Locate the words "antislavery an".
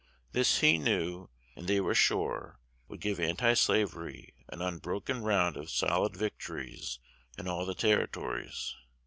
3.19-4.59